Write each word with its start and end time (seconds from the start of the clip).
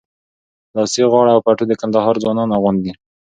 لاسي 0.75 1.01
غاړه 1.11 1.31
او 1.35 1.41
پټو 1.45 1.63
د 1.67 1.73
کندهار 1.81 2.15
ځوانان 2.23 2.49
اغوندي. 2.57 2.91